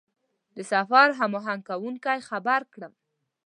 د 0.55 0.57
سفر 0.71 1.07
هماهنګ 1.19 1.61
کوونکي 1.69 2.17
خبر 2.29 2.61
کړم. 2.73 2.93